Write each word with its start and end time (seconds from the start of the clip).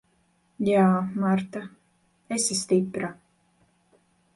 Jā, 0.69 0.85
Marta. 1.25 1.63
Esi 2.39 2.61
stipra. 2.65 3.15